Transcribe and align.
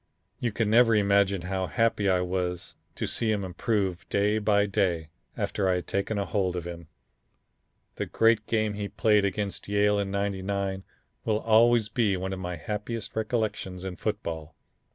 You 0.39 0.51
can 0.51 0.67
never 0.71 0.95
imagine 0.95 1.43
how 1.43 1.67
happy 1.67 2.09
I 2.09 2.21
was 2.21 2.73
to 2.95 3.05
see 3.05 3.31
him 3.31 3.43
improve 3.43 4.09
day 4.09 4.39
by 4.39 4.65
day 4.65 5.09
after 5.37 5.69
I 5.69 5.75
had 5.75 5.85
taken 5.85 6.17
a 6.17 6.25
hold 6.25 6.55
of 6.55 6.65
him. 6.65 6.87
The 7.97 8.07
great 8.07 8.47
game 8.47 8.73
he 8.73 8.87
played 8.87 9.25
against 9.25 9.67
Yale 9.67 9.99
in 9.99 10.09
'99 10.09 10.83
will 11.23 11.41
always 11.41 11.87
be 11.87 12.17
one 12.17 12.33
of 12.33 12.39
my 12.39 12.55
happiest 12.55 13.15
recollections 13.15 13.83
in 13.85 13.95
football. 13.95 14.55